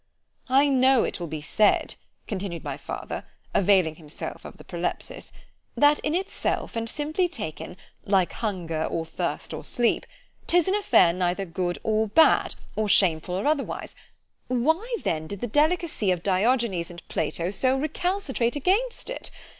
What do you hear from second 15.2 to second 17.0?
did the delicacy of Diogenes